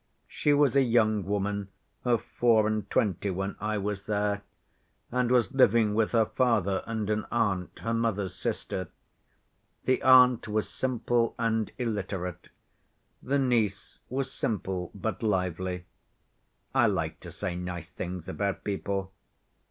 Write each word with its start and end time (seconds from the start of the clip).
She 0.27 0.51
was 0.51 0.75
a 0.75 0.81
young 0.81 1.23
woman 1.25 1.67
of 2.03 2.23
four 2.23 2.65
and 2.65 2.89
twenty 2.89 3.29
when 3.29 3.55
I 3.59 3.77
was 3.77 4.07
there, 4.07 4.41
and 5.11 5.29
was 5.29 5.53
living 5.53 5.93
with 5.93 6.13
her 6.13 6.25
father 6.25 6.83
and 6.87 7.07
an 7.11 7.27
aunt, 7.31 7.77
her 7.77 7.93
mother's 7.93 8.33
sister. 8.33 8.87
The 9.83 10.01
aunt 10.01 10.47
was 10.47 10.67
simple 10.67 11.35
and 11.37 11.71
illiterate; 11.77 12.49
the 13.21 13.37
niece 13.37 13.99
was 14.09 14.31
simple 14.33 14.89
but 14.95 15.21
lively. 15.21 15.85
I 16.73 16.87
like 16.87 17.19
to 17.19 17.31
say 17.31 17.55
nice 17.55 17.91
things 17.91 18.27
about 18.27 18.63
people. 18.63 19.13